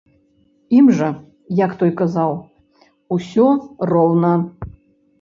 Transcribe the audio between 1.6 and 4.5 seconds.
як той казаў, усё роўна.